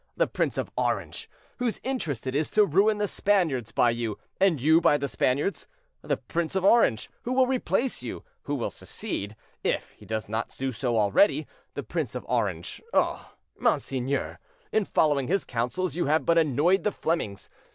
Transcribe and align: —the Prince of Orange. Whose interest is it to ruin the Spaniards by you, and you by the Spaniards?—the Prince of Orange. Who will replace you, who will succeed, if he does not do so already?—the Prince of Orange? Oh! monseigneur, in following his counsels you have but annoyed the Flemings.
—the 0.17 0.25
Prince 0.25 0.57
of 0.57 0.71
Orange. 0.75 1.29
Whose 1.59 1.79
interest 1.83 2.25
is 2.25 2.47
it 2.49 2.53
to 2.55 2.65
ruin 2.65 2.97
the 2.97 3.07
Spaniards 3.07 3.71
by 3.71 3.91
you, 3.91 4.17
and 4.39 4.59
you 4.59 4.81
by 4.81 4.97
the 4.97 5.07
Spaniards?—the 5.07 6.17
Prince 6.17 6.55
of 6.55 6.65
Orange. 6.65 7.07
Who 7.21 7.33
will 7.33 7.45
replace 7.45 8.01
you, 8.01 8.23
who 8.45 8.55
will 8.55 8.71
succeed, 8.71 9.35
if 9.63 9.91
he 9.91 10.07
does 10.07 10.27
not 10.27 10.55
do 10.57 10.71
so 10.71 10.97
already?—the 10.97 11.83
Prince 11.83 12.15
of 12.15 12.25
Orange? 12.27 12.81
Oh! 12.91 13.29
monseigneur, 13.59 14.39
in 14.71 14.85
following 14.85 15.27
his 15.27 15.45
counsels 15.45 15.95
you 15.95 16.07
have 16.07 16.25
but 16.25 16.39
annoyed 16.39 16.83
the 16.83 16.91
Flemings. 16.91 17.47